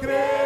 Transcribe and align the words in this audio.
crer. 0.00 0.39